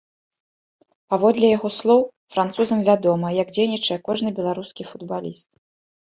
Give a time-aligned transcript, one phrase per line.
[1.13, 1.99] Паводле яго слоў,
[2.35, 5.47] французам вядома, як дзейнічае кожны беларускі футбаліст.